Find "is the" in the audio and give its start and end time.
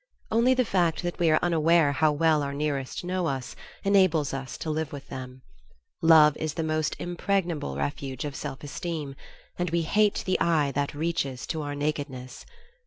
6.37-6.63